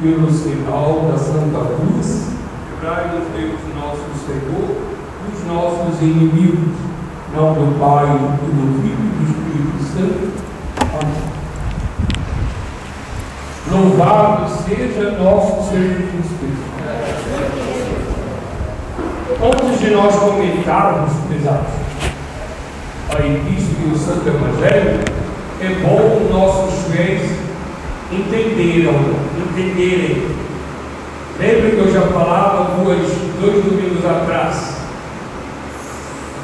[0.00, 2.26] pelo sinal da Santa Cruz,
[2.70, 4.76] livrai-nos Deus nosso Senhor
[5.26, 6.76] dos nossos inimigos,
[7.34, 10.32] não do Pai, e do Filho e do Espírito Santo.
[11.00, 11.36] Amém.
[13.70, 16.66] Louvado seja nosso Senhor Jesus Cristo.
[19.42, 21.72] Antes de nós comentarmos, pesados,
[23.10, 25.00] a Epístola e o Santo Evangelho,
[25.60, 27.35] é bom nossos fiéis
[28.12, 28.94] entenderam,
[29.36, 30.26] entenderem.
[31.38, 33.08] Lembra que eu já falava duas,
[33.40, 34.76] dois domingos atrás?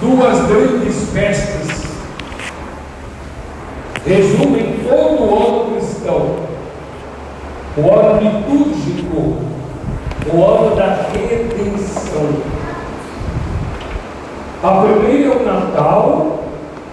[0.01, 1.83] Duas grandes festas
[4.05, 6.37] resumem todo o ano cristão.
[7.77, 9.39] O ano litúrgico,
[10.33, 12.43] o ano da redenção.
[14.63, 16.45] A primeira é o Natal,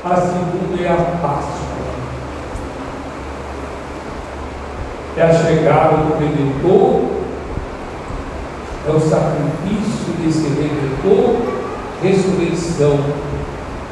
[0.03, 1.59] a segunda é a Páscoa.
[5.19, 7.01] É a chegada do Redentor,
[8.87, 11.35] é o sacrifício desse Redentor,
[12.01, 12.97] ressurreição,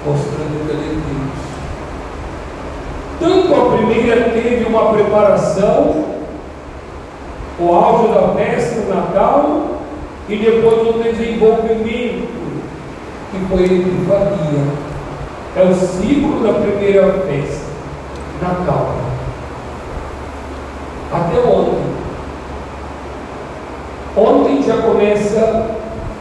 [0.06, 1.48] mostrando que ele é Deus.
[3.20, 6.06] Tanto a primeira teve uma preparação,
[7.60, 9.82] o auge da festa do Natal,
[10.30, 12.28] e depois um desenvolvimento,
[13.32, 14.88] que foi a Epifania.
[15.58, 17.66] É o símbolo da primeira festa,
[18.42, 19.17] Natal
[21.12, 21.98] até ontem.
[24.16, 25.68] Ontem já começa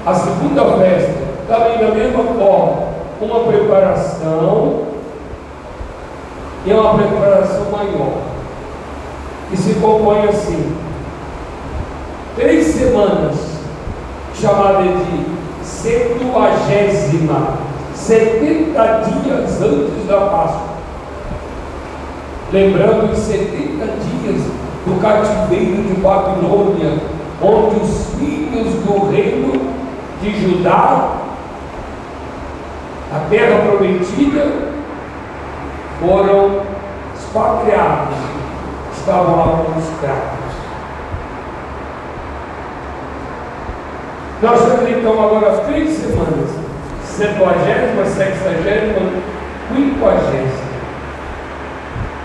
[0.05, 1.15] a segunda festa,
[1.49, 2.87] também da mesma forma,
[3.21, 4.83] uma preparação
[6.65, 8.19] e uma preparação maior,
[9.51, 10.77] que se compõe assim:
[12.37, 13.37] três semanas,
[14.35, 17.55] chamada de septuagésima,
[17.95, 20.77] 70 dias antes da Páscoa.
[22.53, 24.43] Lembrando que 70 dias
[24.87, 26.99] do cativeiro de Babilônia,
[27.43, 29.75] onde os filhos do reino
[30.23, 31.11] de Judá,
[33.13, 34.77] a terra prometida,
[36.01, 36.63] foram
[37.17, 38.17] expatriados,
[38.97, 40.37] estavam lá como escravos.
[44.43, 46.51] Nós temos então agora três semanas,
[47.03, 49.11] septuagésima, sexagésima,
[49.69, 50.66] quinquagésima.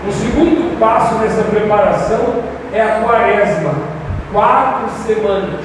[0.04, 2.42] O segundo passo nessa preparação
[2.72, 3.72] é a quaresma,
[4.32, 5.64] quatro semanas.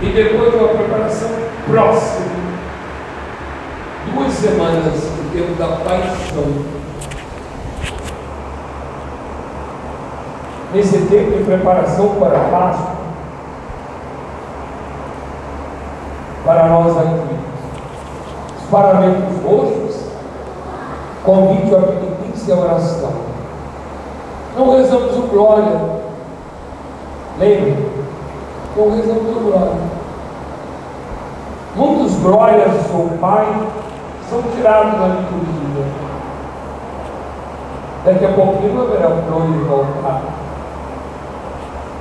[0.00, 1.28] E depois uma preparação
[1.66, 2.26] próxima,
[4.14, 6.64] duas semanas, o tempo da paixão.
[10.72, 12.96] Nesse tempo de preparação para a Páscoa,
[16.42, 17.36] para nós aqui,
[18.62, 20.15] os paramentos roxos
[21.26, 23.12] Convite à penitência e à oração.
[24.56, 25.80] Não rezamos o glória.
[27.40, 27.90] Lembre,
[28.76, 29.96] não rezamos o glória.
[31.74, 33.44] Muitos glórias do Pai
[34.30, 35.84] são tirados da liturgia.
[38.04, 40.22] Daqui a pouquinho haverá glória de voltar.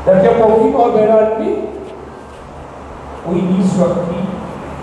[0.06, 1.68] Daqui a pouquinho haverá nem
[3.28, 4.30] o início aqui,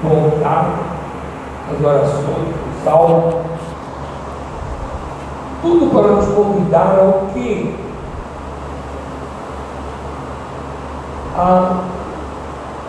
[0.02, 0.68] voltar,
[1.72, 3.51] as orações, o salmo
[5.62, 7.74] tudo para nos convidar ao que?
[11.38, 11.84] A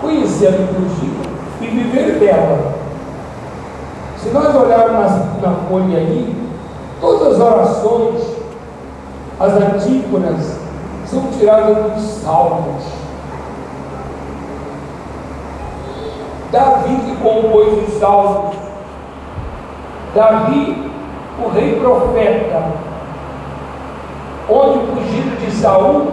[0.02, 2.74] conhecer a liturgia e viver dela.
[4.18, 6.36] Se nós olharmos na folha aí,
[7.00, 8.24] todas as orações,
[9.40, 10.58] as antífonas,
[11.06, 12.84] são tiradas dos salmos.
[16.52, 18.56] Davi que compôs os salmos.
[20.16, 20.93] Davi
[21.40, 22.72] o rei profeta,
[24.50, 26.12] onde fugido de Saul,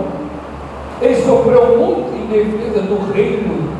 [1.00, 3.70] ele sofreu muito em defesa do reino.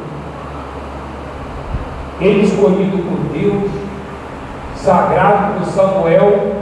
[2.20, 3.70] Ele escolhido por Deus,
[4.76, 6.52] sagrado por Samuel,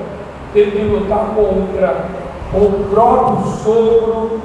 [0.53, 2.07] teve de lutar contra
[2.55, 4.41] o próprio sogro,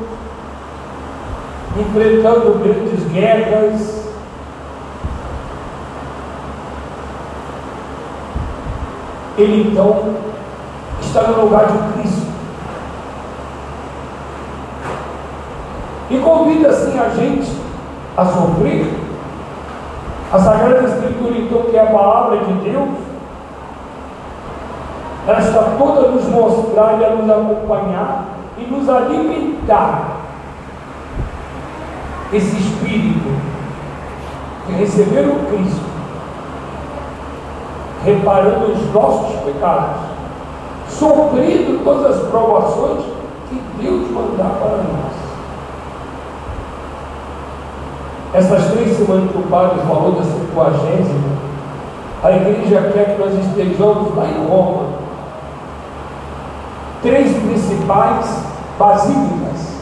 [1.78, 4.03] enfrentando grandes guerras,
[9.38, 10.16] ele então
[11.02, 12.28] está no lugar de Cristo.
[16.10, 17.52] E convida assim a gente
[18.16, 18.94] a sofrer.
[20.32, 22.90] A Sagrada Escritura, então, que é a palavra de Deus,
[25.28, 28.26] ela está toda a nos mostrar e a nos acompanhar
[28.58, 30.18] e nos alimentar
[32.32, 33.30] esse espírito
[34.66, 35.93] que receberam Cristo
[38.04, 40.02] reparando os nossos pecados,
[40.90, 43.04] sofrendo todas as provações
[43.50, 45.24] que Deus mandar para nós.
[48.34, 51.44] Essas três semanas que o padre falou da Septuagésima,
[52.24, 54.86] a igreja quer que nós estejamos lá em Roma.
[57.02, 58.44] Três principais
[58.80, 59.74] basílicas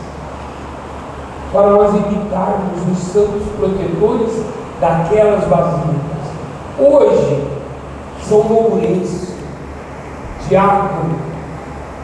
[1.54, 4.44] para nós imitarmos os santos protetores
[4.80, 6.22] daquelas basílicas.
[6.80, 7.51] Hoje,
[8.24, 9.36] São Lourenço,
[10.48, 11.16] diácono,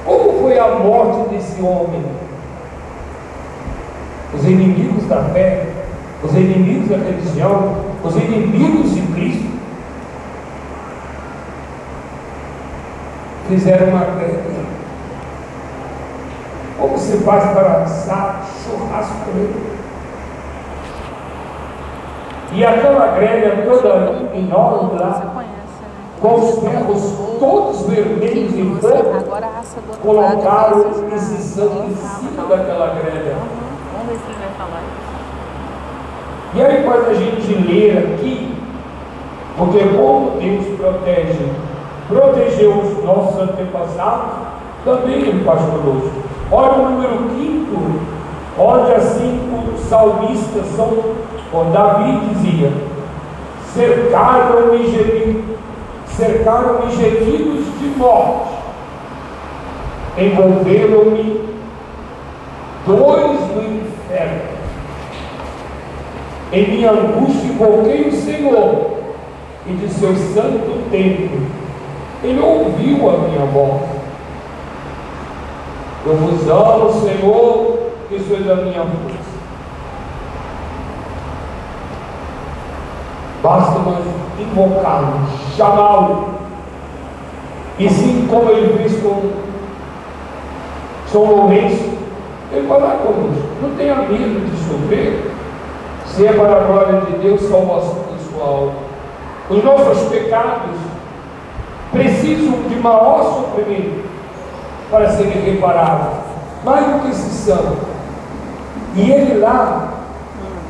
[0.05, 2.05] como foi a morte desse homem?
[4.33, 5.67] Os inimigos da fé,
[6.23, 9.57] os inimigos da religião, os inimigos de Cristo
[13.47, 14.57] fizeram uma greve.
[16.77, 19.77] Como se faz para assar churrasco com?
[22.53, 25.33] E aquela grelha toda enorme lá,
[26.21, 29.23] com os ferros todos vermelhos em fogo,
[30.01, 30.85] colocaram
[31.15, 33.35] esse sangue em cima daquela grelha.
[33.93, 34.83] Vamos ver se ele vai falar.
[36.55, 38.55] E aí faz a gente ler aqui,
[39.57, 41.51] porque como Deus protege,
[42.07, 44.47] protegeu os nossos antepassados,
[44.85, 46.11] também Ele faz conosco.
[46.51, 47.67] Olha o número 5,
[48.57, 52.71] onde assim o salmista São o Davi dizia,
[53.73, 55.36] cercaram-me gemidos,
[56.17, 58.53] cercaram-me gemidos de morte,
[60.17, 61.47] envolveram-me
[62.87, 64.57] dores do inferno.
[66.51, 68.97] Em minha angústia invoquei o Senhor
[69.67, 71.39] e de seu santo templo.
[72.23, 73.83] Ele ouviu a minha voz.
[76.05, 77.79] Eu vos amo, Senhor,
[78.09, 79.16] que sois a minha força.
[83.43, 84.03] Basta nós
[84.39, 85.21] invocá-lo,
[85.55, 86.29] chamá-lo.
[87.79, 89.31] E sim, como ele fez com
[91.11, 91.97] São Lourenço,
[92.51, 93.47] ele vai lá conosco.
[93.61, 95.31] Não tenha medo de sofrer.
[96.05, 98.73] Se é para a glória de Deus, salvação da sua alma.
[99.49, 100.75] Os nossos pecados
[101.91, 104.03] precisam de maior sofrimento
[104.89, 106.17] para serem reparados.
[106.65, 107.77] Mais do que esse santo.
[108.95, 109.93] E ele lá,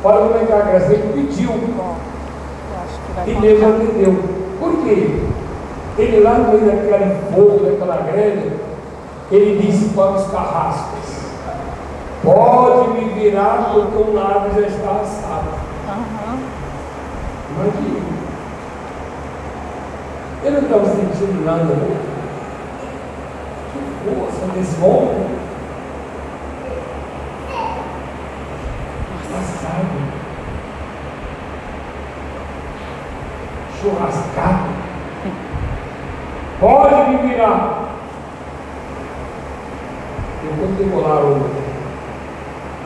[0.02, 1.50] para não negar a ele pediu.
[3.26, 4.24] E Deus atendeu.
[4.58, 5.22] Por quê?
[5.98, 8.52] Ele lá no meio daquele fogo, daquela grelha,
[9.30, 11.18] ele disse para os carrascos:
[12.22, 15.48] Pode me virar porque o lado já está assado.
[15.88, 16.38] Aham.
[17.50, 18.08] Imagina.
[20.44, 22.08] Ele não estava sentindo nada, não.
[23.72, 25.26] Que força desse homem.
[29.38, 30.07] Assado.
[33.80, 34.68] Churrascado.
[36.60, 37.88] Pode me virar.
[40.42, 41.40] Depois demolaram.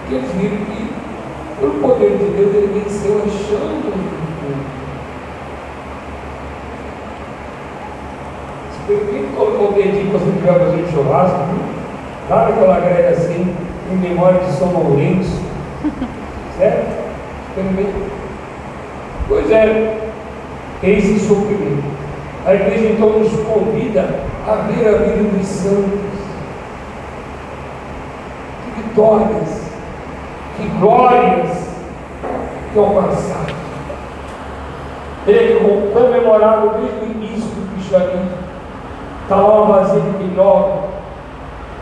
[0.01, 0.93] Porque eles viram que,
[1.59, 4.33] pelo poder de Deus, ele venceu a chama do fogo.
[8.87, 11.39] Quem colocou o dedinho para você tiver fazer churrasco,
[12.29, 13.57] lá naquela grelha assim,
[13.91, 15.41] em memória de São Lourenço,
[16.59, 17.03] certo?
[19.29, 20.02] Pois é,
[20.83, 21.85] esse sofrimento.
[22.45, 24.09] A igreja então nos convida
[24.49, 26.23] a ver a vida dos santos.
[28.65, 29.71] Que vitórias,
[30.57, 31.69] que glórias
[32.73, 33.63] que alcançaram.
[35.27, 38.43] Ele comemorado desde o início do cristianismo.
[39.23, 40.81] Está lá uma basílica enorme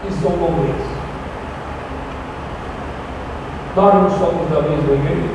[0.06, 1.00] e São Lourenço.
[3.74, 5.28] Nós não somos da mesma igreja.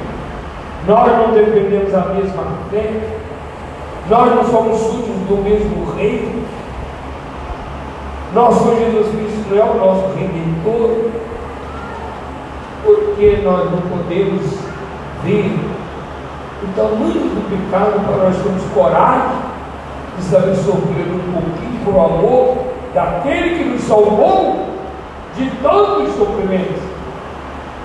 [0.88, 3.25] Nós não defendemos a mesma fé.
[4.10, 6.44] Nós não somos súditos do mesmo reino.
[8.36, 11.10] Nosso Jesus Cristo não é o nosso redentor.
[12.84, 14.60] Porque nós não podemos
[15.24, 15.58] ver
[16.62, 19.38] o tamanho do pecado para nós termos coragem
[20.18, 22.58] de saber sofrer um pouquinho por amor
[22.94, 24.70] daquele que nos salvou
[25.36, 26.82] de tantos sofrimentos.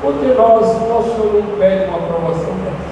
[0.03, 2.91] Porque nós, nosso Senhor não pede uma aprovação dessa.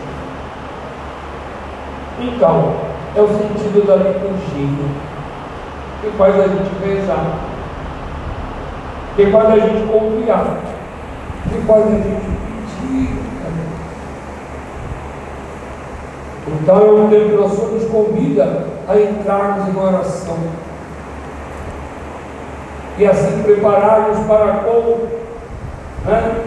[2.20, 4.88] Então, é o sentido da liturgia
[6.00, 7.38] que faz a gente rezar,
[9.16, 10.58] que faz a gente confiar,
[11.44, 12.38] que faz a gente
[12.80, 13.28] pedir.
[16.48, 20.38] Então é um tempo que nós nos convida a entrarmos em oração
[22.98, 25.06] e assim prepararmos para com
[26.04, 26.44] né,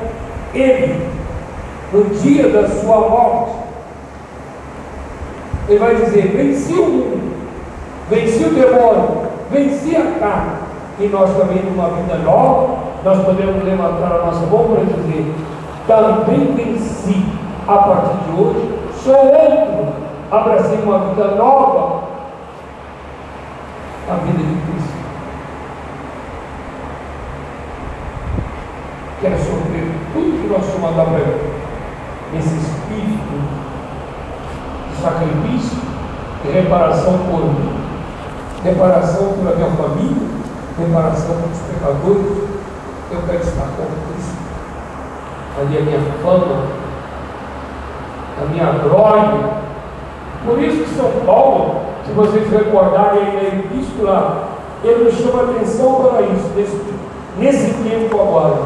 [0.54, 1.08] Ele,
[1.94, 3.61] no dia da sua morte.
[5.72, 7.32] Ele vai dizer: venci o mundo,
[8.10, 10.58] venci o demônio, venci a carne,
[11.00, 15.34] e nós também numa vida nova nós podemos levantar a nossa mão para dizer:
[15.88, 17.26] também venci.
[17.68, 19.94] A partir de hoje, sou outro,
[20.30, 22.04] abracei uma vida nova,
[24.10, 24.98] a vida de Cristo.
[29.22, 31.06] Quero sofrer tudo que nós somos a
[35.02, 35.78] sacrifício,
[36.44, 37.74] de reparação por mim,
[38.64, 40.28] reparação pela minha família,
[40.78, 42.50] reparação pelos pecadores.
[43.12, 44.38] Eu quero estar com Cristo.
[45.60, 46.64] Ali a minha fama,
[48.42, 49.62] a minha glória.
[50.46, 54.48] Por isso que São Paulo, se vocês recordarem na epístola,
[54.84, 56.82] ele nos chama atenção para isso, nesse,
[57.38, 58.58] nesse tempo agora.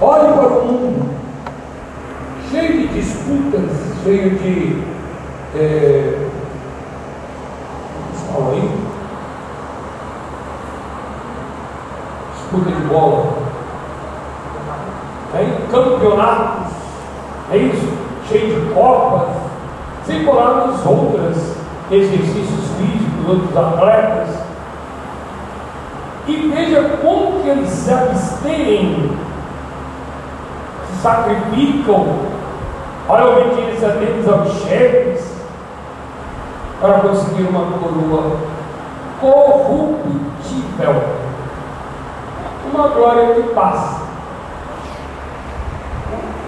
[0.00, 1.17] Olhe para o mundo,
[2.98, 3.70] disputas,
[4.02, 4.82] cheio de.
[5.54, 6.28] É,
[8.32, 8.70] falam aí?
[12.34, 13.48] Disputa de bola.
[15.34, 16.72] É, campeonatos,
[17.52, 17.88] é isso?
[18.28, 19.36] Cheio de copas,
[20.06, 21.56] sem falar nas outras
[21.90, 24.28] exercícios físicos, outros atletas.
[26.26, 29.10] E veja como que eles se abstêm,
[30.90, 32.27] se sacrificam,
[33.08, 35.38] olha a obediência deles aos chefes,
[36.80, 38.36] para conseguir uma coroa
[39.20, 41.02] corruptível,
[42.72, 44.02] uma glória que passa,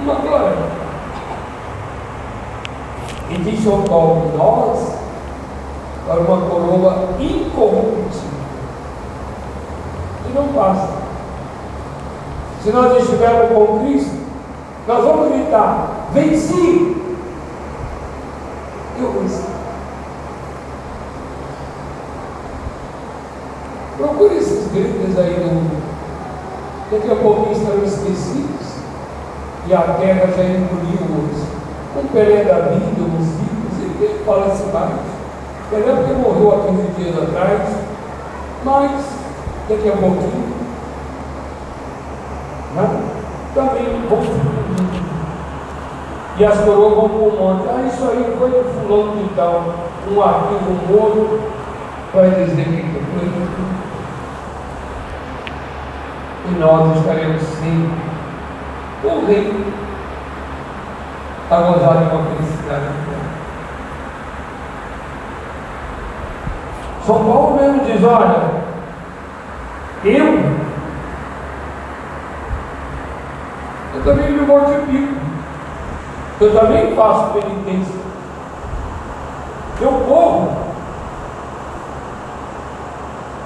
[0.03, 0.81] uma glória.
[3.31, 4.99] E diz São Paulo, nós,
[6.07, 8.31] para uma coroa incorruptível,
[10.25, 11.01] que não passa.
[12.63, 14.21] Se nós estivermos com Cristo,
[14.87, 16.97] nós vamos gritar: venci!
[18.99, 19.45] Eu venci.
[23.97, 25.83] Procure esses gritos aí no mundo.
[26.91, 28.51] Daqui a pouquinho estarão esquecidos.
[29.67, 31.61] E a terra já engoliu-os.
[31.97, 35.01] Um Pelé da vida, os ricos, ele fala-se mais.
[35.71, 37.69] Pelé porque morreu há 15 dias atrás.
[38.65, 38.91] Mas,
[39.69, 40.55] daqui a pouquinho,
[42.75, 43.03] né?
[43.55, 44.60] também vão
[46.41, 47.69] E as coroas vão para o monte.
[47.69, 49.75] Ah, isso aí foi do fulano de tal.
[50.11, 51.41] Um arquivo, um moro,
[52.15, 53.29] vai dizer que foi.
[56.49, 57.91] E nós estaremos sim
[59.05, 59.67] o rei.
[61.51, 62.85] A gozar de uma felicidade
[67.05, 68.51] São Paulo mesmo diz, olha,
[70.05, 70.39] eu,
[73.95, 75.20] eu também me mortifico,
[76.41, 78.01] eu também faço penitência,
[79.81, 80.57] eu corro,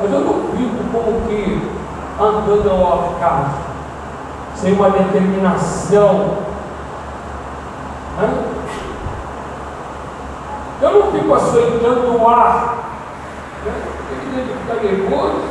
[0.01, 1.75] mas eu não fico como que
[2.21, 3.57] andando ao acaso,
[4.57, 6.39] sem uma determinação.
[8.19, 8.45] Né?
[10.83, 12.75] Eu não fico açoitando o ar.
[13.65, 13.73] Né?
[14.11, 15.43] Ele deve ficar nervoso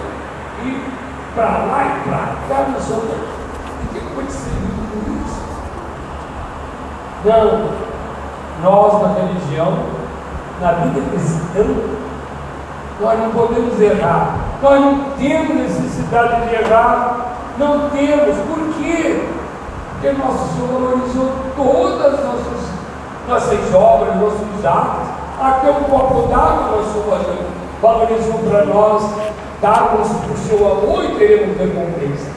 [0.64, 0.94] e
[1.36, 3.02] para lá e para cá, não sei o
[3.92, 4.54] que aconteceu
[4.92, 5.43] com isso.
[7.26, 7.70] Não,
[8.62, 9.78] nós na religião,
[10.60, 11.66] na vida cristã,
[13.00, 14.36] nós não podemos errar.
[14.62, 17.36] Nós não temos necessidade de errar.
[17.58, 18.36] Não temos.
[18.38, 19.24] Por quê?
[19.94, 22.70] Porque nosso Senhor valorizou todas as nossas,
[23.30, 25.08] nossas obras, nossos atos.
[25.42, 27.38] Até um copo d'água nosso Senhor
[27.82, 29.04] valorizou para nós,
[29.62, 32.32] darmos o seu amor e teremos recompensa.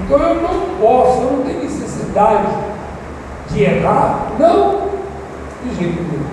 [0.00, 2.73] Então eu não posso, eu não tenho necessidade
[3.54, 4.32] de errar.
[4.38, 4.88] Não,
[5.62, 6.24] de jeito nenhum.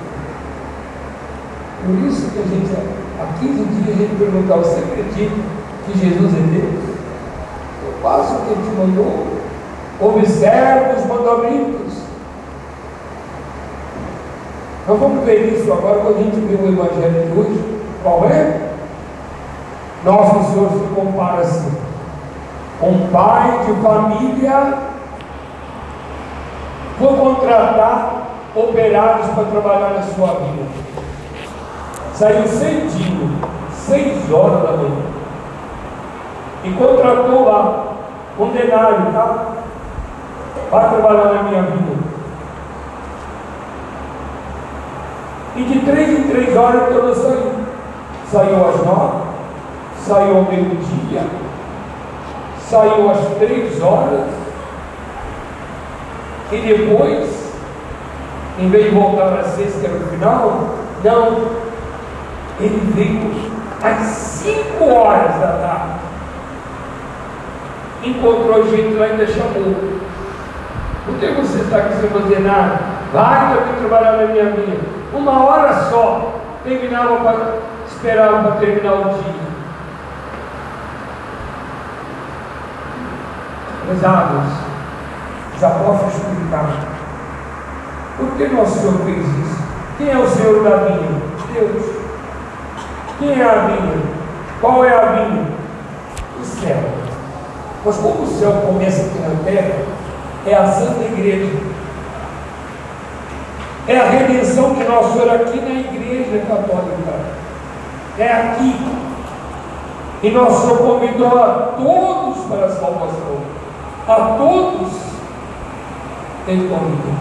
[1.85, 5.35] Por isso que a gente Há 15 dias a gente perguntava, você acredita
[5.85, 6.97] que Jesus é Deus?
[7.85, 9.27] Eu faço o que ele te mandou.
[9.99, 12.01] Observe os mandamentos.
[14.87, 17.79] Nós vamos ver isso agora quando a gente vê o Evangelho de hoje.
[18.01, 18.71] Qual é?
[20.03, 21.71] Nosso Senhor se compara assim.
[22.81, 24.90] Um pai de família
[27.01, 28.21] foi contratar
[28.55, 30.67] operários para trabalhar na sua vida.
[32.13, 33.41] Saiu cedinho,
[33.73, 35.01] seis horas da manhã.
[36.63, 37.85] E contratou lá
[38.39, 39.45] um denário, tá?
[40.69, 42.11] Vai trabalhar na minha vida.
[45.55, 47.51] E de três em três horas toda saiu.
[48.31, 49.23] Saiu às nove,
[50.07, 51.21] saiu ao meio-dia,
[52.61, 54.40] saiu às três horas,
[56.51, 57.53] e depois,
[58.59, 61.49] em vez de voltar às seis, que era o final, não,
[62.59, 66.01] ele veio às 5 horas da tarde.
[68.03, 69.75] encontrou gente lá e ainda chamou.
[71.05, 72.79] Por que você está aqui sem fazer nada?
[73.11, 74.81] Vai eu trabalhar na minha vida.
[75.13, 76.39] Uma hora só.
[76.63, 79.51] Terminava para esperava para terminar o dia.
[83.87, 84.70] Pesados,
[85.61, 86.73] os apóstolos explicaram.
[88.17, 89.61] Por que nosso Senhor fez isso?
[89.97, 91.21] Quem é o Senhor da vinha?
[91.53, 91.85] Deus.
[93.19, 94.01] Quem é a vinha?
[94.59, 95.47] Qual é a vinha?
[96.39, 96.77] O céu.
[97.85, 99.85] Mas como o céu começa aqui na terra,
[100.47, 101.59] é a Santa Igreja.
[103.87, 107.13] É a redenção que nós somos aqui na Igreja Católica.
[108.17, 108.75] É aqui.
[110.23, 113.41] E nosso Senhor convidou a todos para a salvação.
[114.07, 115.10] A todos
[116.47, 117.13] Ele convidou.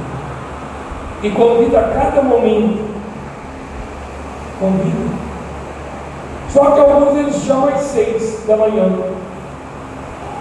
[1.22, 2.82] E convida a cada momento.
[4.58, 5.10] Convida.
[6.48, 8.90] Só que alguns eles chamam às seis da manhã.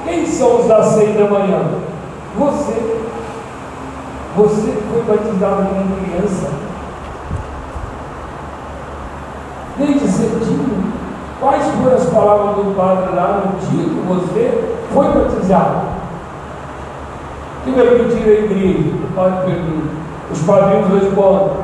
[0.06, 1.62] Quem são os das seis da manhã?
[2.38, 3.00] Você.
[4.36, 6.50] Você foi batizado como criança.
[9.78, 10.94] Desde cedinho.
[11.40, 15.89] Quais foram as palavras do Padre lá no dia que você foi batizado?
[17.76, 18.90] Vai pedir a igreja?
[19.04, 20.00] O Padre pergunta.
[20.32, 21.58] Os padrinhos respondem.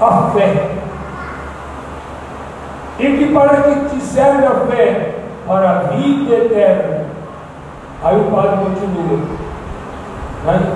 [0.00, 0.70] A fé.
[2.98, 5.14] E que para que te serve a fé?
[5.46, 7.04] Para a vida eterna.
[8.02, 9.18] Aí o Padre continua.
[10.44, 10.74] Né?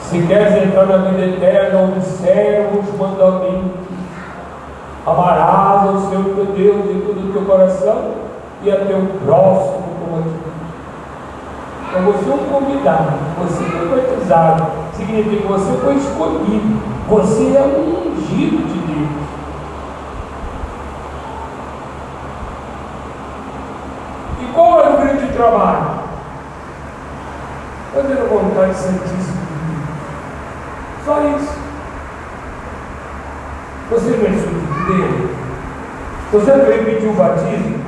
[0.00, 3.90] Se queres entrar na vida eterna, observa os mandamentos.
[5.06, 8.10] Amarás ao Senhor teu Deus de todo o teu coração
[8.62, 10.49] e a teu próximo como a ti.
[11.90, 17.62] Então você é um convidado, você foi batizado, significa que você foi escolhido, você é
[17.62, 19.10] um ungido de Deus.
[24.40, 26.00] E qual é o grande trabalho?
[27.92, 29.88] Fazer a vontade santíssima de Deus.
[31.04, 31.58] Só isso.
[33.90, 35.30] Você não é filho de Deus?
[36.30, 37.84] Você não pedir o batismo?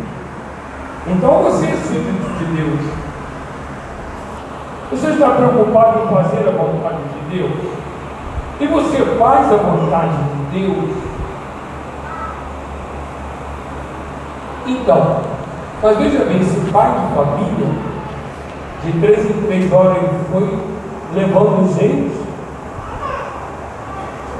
[1.06, 3.01] Então você é filho de Deus.
[4.92, 7.50] Você está preocupado em fazer a vontade de Deus?
[8.60, 10.94] E você faz a vontade de Deus?
[14.66, 15.20] Então,
[15.82, 17.68] mas veja bem, esse pai de família,
[18.84, 20.58] de três em três horas, ele foi
[21.14, 22.22] levando gente.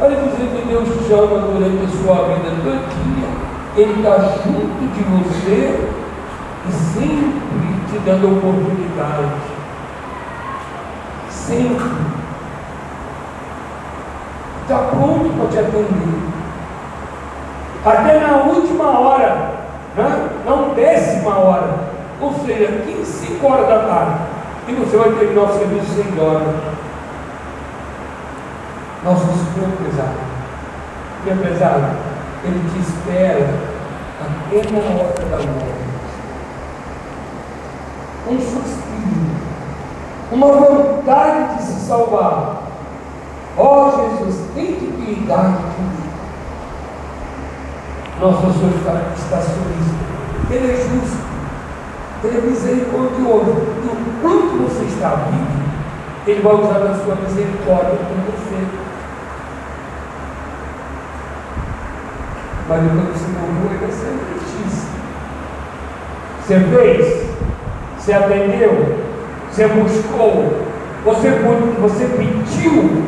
[0.01, 3.29] Olha dizer que Deus chama durante a sua vida todinha,
[3.75, 5.89] Ele está junto de você
[6.69, 9.52] e sempre te dando oportunidade.
[11.53, 11.85] Sempre.
[14.63, 16.33] Está pronto para te atender.
[17.85, 19.51] Até na última hora,
[19.95, 20.31] né?
[20.47, 21.75] não décima hora,
[22.23, 24.19] ou seja, 15, 5 horas da tarde,
[24.69, 26.55] e você vai terminar o serviço sem horas.
[29.05, 30.15] Nosso Senhor pesado.
[31.25, 31.97] Que é pesado?
[32.45, 33.51] Ele te espera
[34.23, 35.83] até na hora da morte.
[38.31, 38.82] Um suspiro,
[40.33, 42.63] uma vontade de se salvar.
[43.57, 46.03] Ó oh, Jesus, tem de piedade de mim.
[48.21, 50.03] Nosso Senhor está, está solícito.
[50.51, 51.23] Ele é justo.
[52.25, 53.57] Ele é misericordioso.
[53.85, 55.63] E quanto você está vivo,
[56.27, 58.83] Ele vai usar a sua misericórdia com você.
[62.69, 64.87] Mas você morreu, ele vai ser justiça.
[66.41, 67.31] Você fez?
[67.99, 69.02] Você atendeu?
[69.53, 70.51] Você buscou?
[71.05, 71.29] Você,
[71.79, 73.05] você pediu?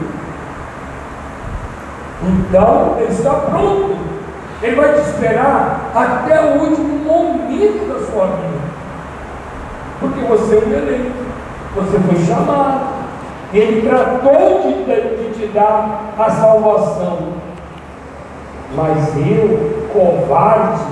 [2.22, 3.96] Então, ele está pronto.
[4.62, 8.64] Ele vai te esperar até o último momento da sua vida.
[10.00, 11.24] Porque você é um eleito.
[11.76, 12.94] Você foi chamado.
[13.54, 17.28] Ele tratou de, de, de te dar a salvação.
[18.76, 20.82] Mas eu, covarde,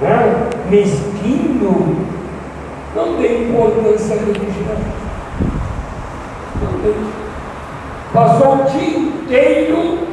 [0.00, 2.09] né, mesquinho,
[2.94, 5.00] não dei importância religiosa.
[6.62, 6.96] Não dei.
[8.12, 10.08] Passou o dia inteiro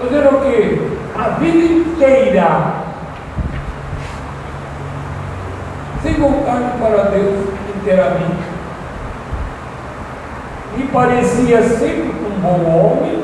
[0.00, 0.78] fazendo o quê?
[1.16, 2.74] A vida inteira.
[6.02, 8.54] Sem voltar para Deus inteiramente.
[10.76, 13.22] E parecia sempre um bom homem,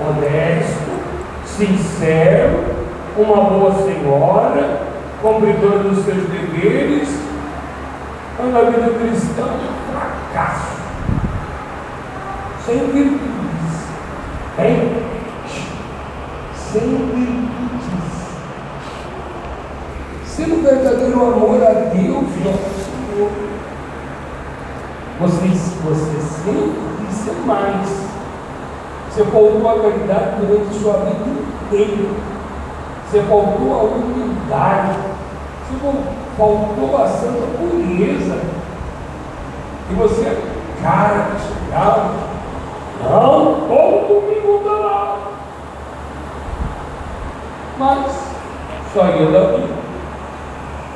[0.00, 1.00] honesto,
[1.46, 2.62] sincero,
[3.16, 4.80] uma boa senhora,
[5.22, 7.27] cumpridor dos seus deveres,
[8.38, 10.78] mas na vida cristã um fracasso,
[12.64, 13.88] sem virtudes,
[14.60, 15.02] hein?
[16.54, 18.28] sem virtudes,
[20.24, 23.30] sem o verdadeiro amor a Deus, nosso Senhor.
[25.18, 28.08] Você, você sempre ser mais.
[29.10, 32.10] Você faltou a caridade durante sua vida inteira.
[33.10, 34.96] Você faltou a humildade.
[35.66, 38.40] Você faltou a santa pureza.
[39.90, 40.38] E você,
[40.80, 41.58] cara, que
[43.02, 45.18] não, todo domingo está lá.
[47.78, 48.28] Mas
[48.94, 49.78] só ia da vida.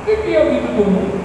[0.04, 1.22] Que é a vida do mundo?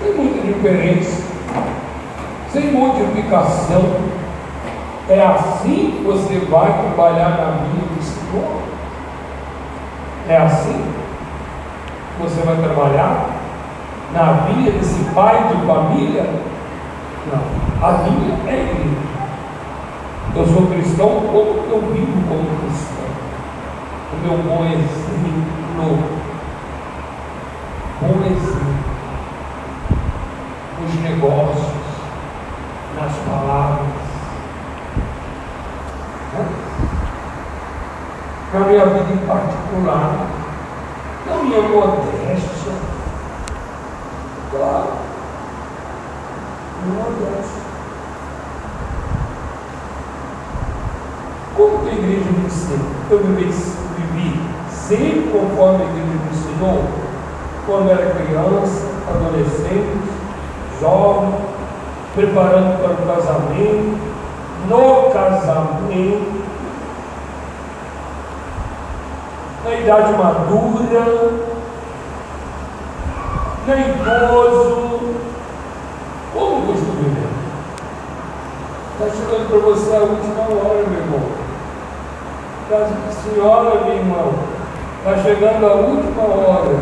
[0.00, 1.22] Sem muita diferença,
[2.50, 4.10] sem modificação.
[5.08, 8.62] É assim que você vai trabalhar na vida do Senhor?
[10.28, 10.99] É assim
[12.20, 13.30] você vai trabalhar
[14.12, 16.24] na vida desse pai de família?
[17.32, 17.88] Não.
[17.88, 19.10] A minha é igreja.
[20.36, 23.00] Eu sou cristão como eu vivo como cristão.
[24.12, 26.20] O meu bom exemplo.
[28.00, 28.90] Bom exemplo.
[30.80, 31.72] Nos negócios,
[32.96, 33.86] nas palavras.
[36.32, 36.46] Né?
[38.52, 40.29] Na minha vida em particular.
[41.50, 42.72] Minha modéstia.
[44.52, 44.92] Claro.
[46.84, 47.62] Minha modéstia.
[51.56, 52.84] Como que a igreja me ensina?
[53.10, 56.84] Eu vivi, vivi sempre conforme a igreja me ensinou,
[57.66, 60.08] quando era criança, adolescente,
[60.80, 61.34] jovem,
[62.14, 63.98] preparando para o casamento,
[64.68, 66.39] no casamento,
[69.70, 71.32] na idade madura,
[73.68, 75.00] na idoso.
[76.34, 77.30] Como estou vivendo?
[78.92, 81.40] Está chegando para você a última hora, meu irmão.
[83.22, 84.32] Senhora, meu irmão,
[84.98, 86.76] está chegando a última hora.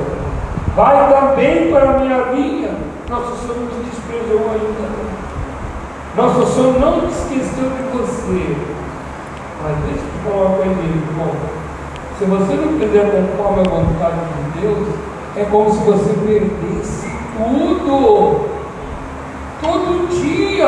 [0.75, 2.75] Vai também para a minha vinha.
[3.09, 4.89] Nosso Senhor não te desprezou ainda.
[6.17, 8.57] Nosso Senhor não esqueceu de você.
[9.63, 11.58] Mas deixa eu te falar uma coisa, irmão.
[12.19, 14.89] Se você não fizer conforme a vontade de Deus,
[15.37, 18.49] é como se você perdesse tudo.
[19.61, 20.67] Todo dia.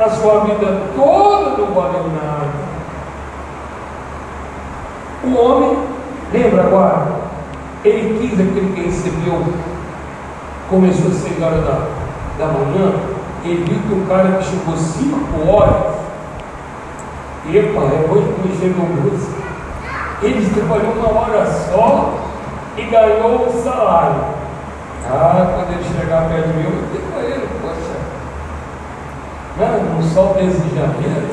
[0.00, 2.50] A sua vida toda não valeu nada.
[5.22, 5.78] O homem,
[6.32, 7.12] lembra agora?
[7.84, 9.44] Ele quis aquele que recebeu,
[10.70, 11.88] começou a ser hora da,
[12.38, 12.94] da manhã,
[13.44, 15.94] ele viu que o cara que chegou cinco horas,
[17.52, 19.41] epa, é hoje que chegou música,
[20.22, 22.14] ele trabalhou uma hora só
[22.76, 24.24] e ganhou o salário.
[25.10, 27.96] Ah, quando ele chegar perto de mim, eu digo para ele, poxa,
[29.58, 31.28] não, no sol desse de janeiro,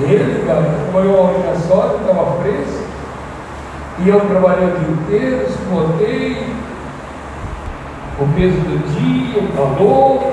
[0.00, 2.86] ele, trabalhou uma hora só, ele estava preso.
[3.98, 6.46] E eu trabalhei o dia inteiro, esmotei,
[8.18, 10.32] o peso do dia, o calor.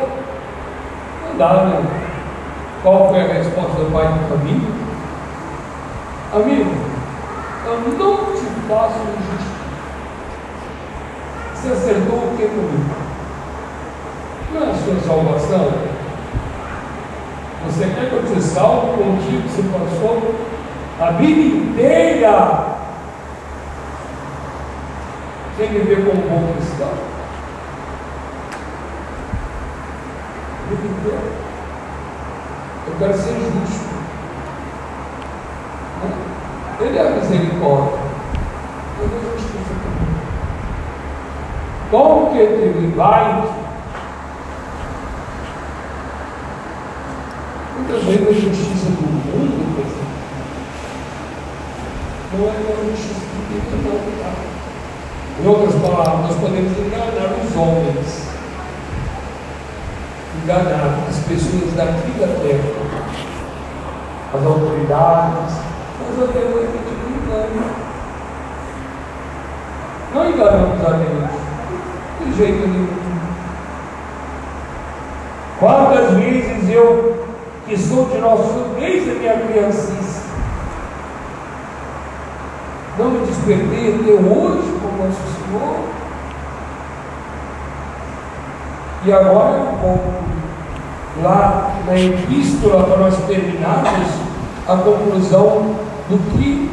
[1.29, 1.83] Não dá, né?
[2.81, 4.69] Qual foi a resposta do pai de família?
[6.33, 6.92] Amigo,
[7.65, 9.63] eu não te faço injustiça.
[11.55, 12.95] Você acertou o que comigo?
[14.53, 15.71] Não é a sua salvação?
[17.65, 20.35] Você quer que eu te salve contigo que você passou
[20.99, 22.65] a vida inteira
[25.57, 26.91] sem viver como bom cristão?
[30.59, 31.31] A vida inteira.
[32.87, 33.92] Eu quero ser justo.
[36.83, 37.99] Ele é misericórdia.
[38.99, 40.13] Ele é a justiça também.
[41.91, 43.43] Como que ele vai
[47.75, 49.63] Muitas vezes a justiça do mundo
[52.33, 54.23] não é a justiça Deus, não.
[54.23, 54.33] Tá?
[55.39, 58.27] Em outras palavras, nós podemos enganar os homens,
[60.43, 62.69] enganar as pessoas daqui da terra,
[64.33, 65.53] as autoridades,
[65.99, 67.83] mas a Deus a gente não engana.
[70.13, 71.29] Não enganamos a Deus,
[72.25, 73.03] de jeito nenhum.
[75.59, 77.23] Quantas vezes eu
[77.67, 80.23] que sou de nosso desde a minha criancice.
[82.97, 85.79] Não me despertei até hoje com nosso Senhor.
[89.05, 90.13] E agora um pouco
[91.23, 94.09] lá na epístola para nós terminarmos
[94.67, 95.75] a conclusão
[96.13, 96.71] do que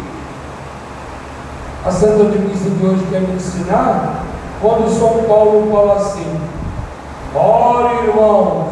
[1.87, 4.25] a Santa Missa de hoje quer me ensinar,
[4.61, 6.41] quando São Paulo fala assim,
[7.35, 8.67] ora irmãos,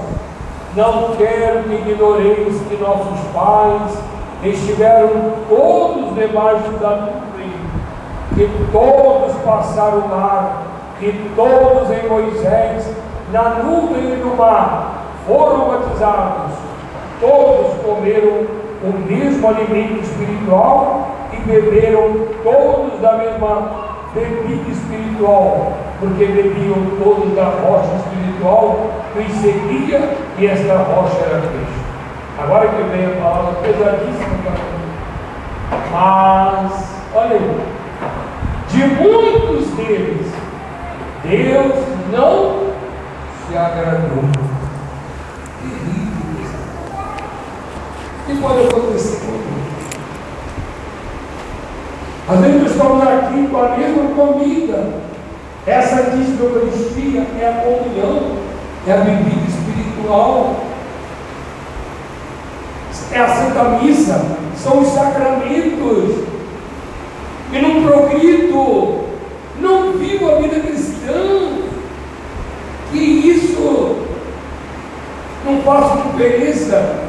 [0.76, 3.98] não quero que ignoreis que nossos pais
[4.44, 7.52] estiveram todos debaixo da nuvem,
[8.34, 10.64] que todos passaram o mar
[11.00, 12.94] e todos em Moisés,
[13.32, 16.52] na nuvem e no mar, foram batizados.
[17.20, 26.98] Todos comeram o mesmo alimento espiritual e beberam todos da mesma bebida espiritual, porque bebiam
[27.02, 31.88] todos da rocha espiritual que seguia e esta rocha era Cristo.
[32.38, 34.38] Agora que vem a palavra pesadíssima.
[35.90, 37.60] Mas, olha aí,
[38.68, 40.32] de muitos deles,
[41.24, 41.74] Deus
[42.12, 42.68] não
[43.46, 44.24] se agradou.
[45.60, 46.50] Terrível.
[48.14, 49.48] O que pode acontecer comigo?
[52.28, 55.08] Às vezes estamos aqui com a mesma comida.
[55.66, 58.36] Essa Eucaristia é a comunhão,
[58.86, 60.56] é a bebida espiritual,
[63.12, 64.26] é a Santa Missa,
[64.62, 66.28] são os sacramentos.
[67.50, 69.04] E não progrito,
[69.58, 71.48] não vivo a vida cristã.
[72.92, 73.96] Que isso?
[75.46, 77.07] Não faço diferença de, de 30, de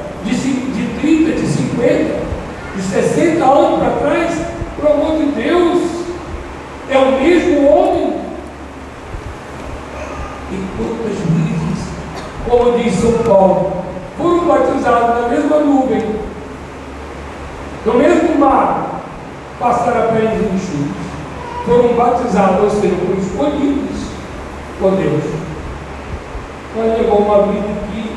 [1.79, 2.19] 50,
[2.75, 4.37] de 60 anos para trás,
[4.75, 5.79] pelo amor de Deus,
[6.89, 8.19] é o mesmo homem.
[10.51, 11.87] E quantas vezes,
[12.47, 13.83] como diz São Paulo,
[14.17, 16.15] foram batizados na mesma nuvem,
[17.85, 19.01] no mesmo mar,
[19.57, 21.09] passaram apenas enxutos.
[21.65, 23.99] Foram batizados, ou seja, foram escolhidos
[24.79, 25.23] por Deus.
[26.75, 28.15] Mas levou uma vida que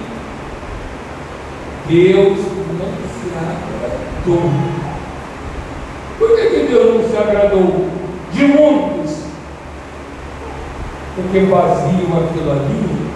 [1.89, 2.39] Deus
[2.79, 4.51] não se agradou.
[6.19, 7.91] Por que, que Deus não se agradou
[8.33, 9.23] de muitos?
[11.15, 13.13] Porque faziam aquilo ali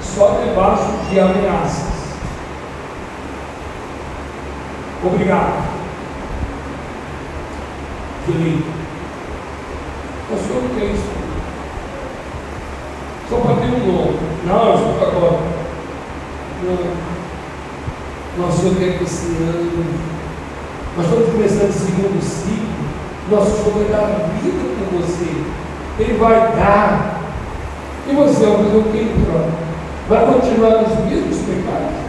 [0.00, 1.92] só debaixo de ameaças.
[5.04, 5.72] Obrigado.
[8.26, 8.70] Felipe.
[10.30, 11.10] O senhor não tem isso.
[13.28, 14.18] Só para ter um nome.
[14.46, 15.38] Não, escuta agora.
[16.62, 17.11] Não.
[18.38, 19.84] Nosso Senhor quer que esse ano.
[20.96, 22.72] Nós estamos começando o segundo ciclo.
[23.30, 25.44] Nosso Senhor vai dar vida para você.
[25.98, 27.20] Ele vai dar.
[28.08, 29.22] E você vai fazer o que
[30.08, 32.02] vai continuar nos mesmos pecados.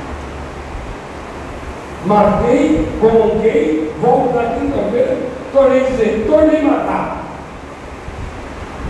[2.06, 5.18] Matei, comunguei, volto na quinta-feira,
[5.54, 7.24] tornei dizer, tornei matar.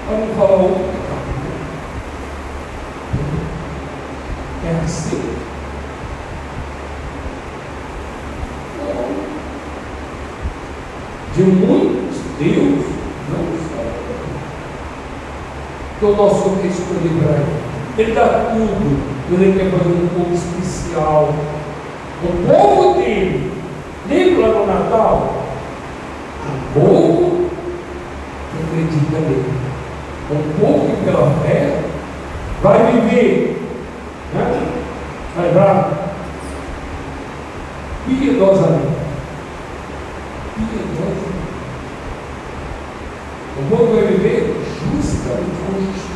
[0.07, 1.13] Para não falar outro pecado.
[4.65, 5.52] É assim.
[11.35, 12.85] De muitos, Deus
[13.29, 13.91] não fala.
[15.97, 17.63] Então, nós somos escolhidos para ele.
[17.97, 21.33] Ele dá tudo, ele quer fazer um povo especial.
[22.23, 23.51] O povo dele,
[24.07, 25.33] lembra no Natal?
[26.47, 27.49] O povo
[28.51, 29.53] que acredita nele.
[30.31, 31.81] Um povo que pela fé
[32.61, 33.61] vai viver,
[34.33, 34.61] né?
[35.35, 35.91] vai lá,
[38.05, 38.87] piedosamente.
[40.55, 41.12] Piedosamente.
[43.63, 46.13] O povo vai viver justamente com justiça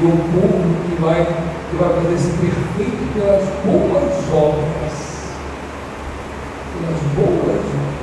[0.00, 4.92] e um povo que vai, que vai fazer ser perfeito pelas boas obras.
[6.74, 7.98] Pelas boas obras.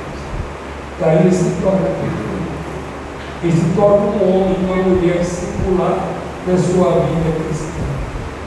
[1.00, 2.26] Daí ele se torna perfeito.
[3.42, 6.08] Ele se torna um homem, uma mulher singular
[6.46, 7.86] na sua vida cristã.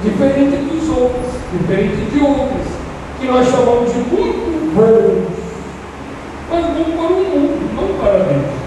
[0.04, 2.68] Diferente dos outros, diferente de outros,
[3.20, 5.39] que nós chamamos de muito bons.
[6.50, 8.60] Mas bom para o mundo, não para Deus.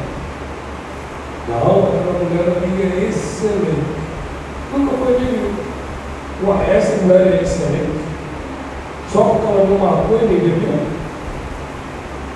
[1.48, 4.02] Não, aquela mulher ali é excelente
[4.78, 5.52] nunca foi nenhum.
[6.68, 8.00] Essa mulher é excelente.
[9.12, 10.80] Só porque ela não matou e nem bebeu.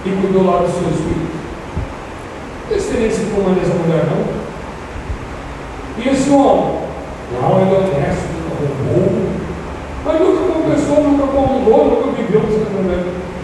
[0.05, 1.37] E cuidou lá dos seus filhos.
[2.71, 4.25] Excelência como dessa mulher, não.
[5.99, 6.87] E esse homem?
[7.33, 8.55] Não, ele é honesto, nunca
[8.85, 9.27] roubou.
[10.05, 12.43] Mas nunca confessou, nunca comungou, nunca viveu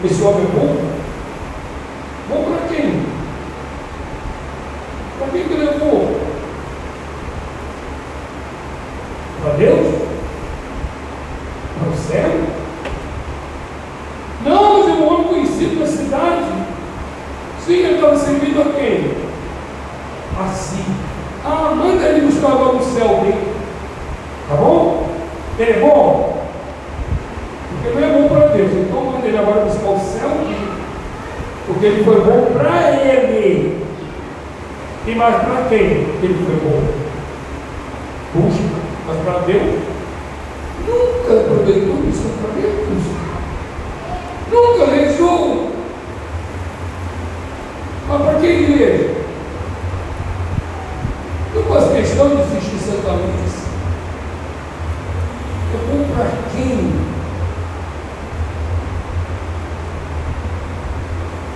[0.05, 1.03] esse homem é.
[2.29, 3.03] Bom para quem?
[5.19, 6.23] Para quem que levou?
[9.43, 9.95] Para Deus?
[11.81, 12.31] Para o céu?
[14.45, 16.47] Não, mas é um homem conhecido na cidade.
[17.67, 19.17] Sim, ele estava servindo a quem?
[20.39, 20.85] A si.
[21.45, 23.53] Ah, manda ele buscar agora no céu dele.
[24.49, 25.09] Tá bom?
[25.59, 26.47] Ele é bom?
[27.83, 28.71] Porque não é bom para Deus.
[28.75, 30.73] Então manda ele agora buscar o céu dele.
[31.67, 33.85] Porque ele foi bom para ele.
[35.05, 37.03] E mais para quem ele foi bom?
[38.35, 39.81] Busca mas para Deus,
[40.87, 43.05] nunca aproveitou os sacramentos,
[44.51, 45.73] nunca rezou.
[48.09, 49.23] Mas para que igreja?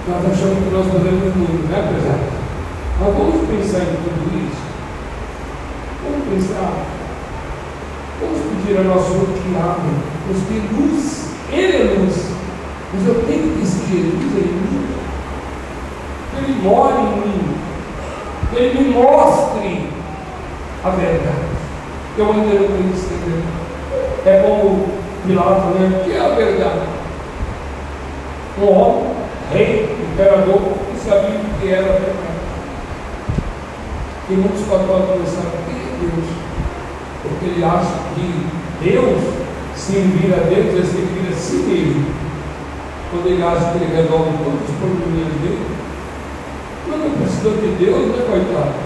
[0.08, 2.20] Nós achamos que nós podemos muito, né, prezado?
[3.00, 4.62] Mas vamos pensar em tudo isso.
[6.04, 6.72] Vamos pensar.
[8.20, 9.82] Vamos pedir ao nosso Senhor que abra,
[10.28, 11.30] nos dê luz.
[11.50, 12.30] Ele é luz.
[12.94, 14.86] Mas eu tenho que existir luz em mim.
[16.30, 17.56] Que Ele mora em mim.
[18.50, 19.90] Que Ele me mostre
[20.84, 21.56] a verdade.
[22.16, 23.08] Eu ainda não conheço
[24.24, 24.86] a É como
[25.26, 26.02] Pilato, né?
[26.04, 26.86] Que é a verdade?
[28.62, 29.16] Um homem,
[29.52, 32.36] rei, imperador, que sabia o que era a verdade.
[34.30, 36.28] E muitos católicos não sabem o que é Deus.
[37.22, 38.46] Porque ele acha que
[38.84, 39.22] Deus,
[39.74, 42.04] servir a Deus, é servir a si mesmo.
[43.10, 45.66] Quando ele acha que ele resolve todos os problemas dele,
[46.88, 48.76] mas não precisa de Deus, né, coitado?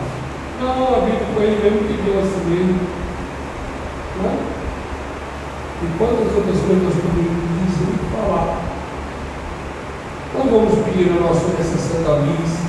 [0.62, 2.78] Não, a vida foi ele mesmo que deu a si mesmo.
[4.22, 4.34] Não é?
[5.82, 8.60] E quantas outras coisas podemos dizer e falar?
[10.30, 12.62] Então vamos pedir a nossa nessa Santa Missa,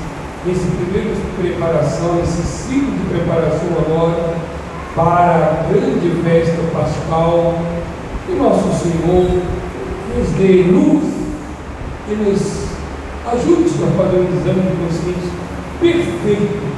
[0.46, 4.34] nesse primeiro de preparação, nesse ciclo de preparação agora,
[4.96, 7.56] para a grande festa pascal,
[8.26, 9.42] que nosso Senhor
[10.18, 11.04] nos dê luz
[12.10, 12.62] e nos
[13.32, 15.32] ajude a fazer um exame de consciência
[15.80, 16.72] perfeito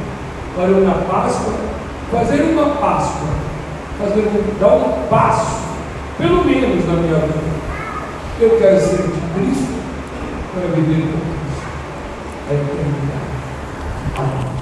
[0.55, 1.53] para na Páscoa
[2.13, 3.27] fazer uma Páscoa,
[3.97, 5.63] fazer um, dar um passo,
[6.17, 7.53] pelo menos na minha vida.
[8.39, 9.73] Eu quero ser de Cristo
[10.53, 11.63] para viver com Cristo.
[12.49, 13.23] É eternidade.
[14.17, 14.52] Amém.